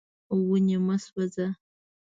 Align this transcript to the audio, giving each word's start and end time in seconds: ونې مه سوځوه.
ونې 0.49 0.77
مه 0.85 0.95
سوځوه. 1.03 1.47